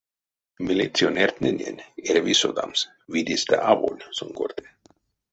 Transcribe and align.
Милиционертнэнень 0.67 1.85
эряви 2.07 2.35
содамс, 2.41 2.79
видестэ-аволь 3.13 4.03
сон 4.17 4.29
корты. 4.37 4.65